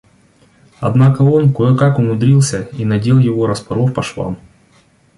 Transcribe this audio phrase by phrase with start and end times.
[0.79, 4.39] Однако он кое-как умудрился и надел его, распоров по швам.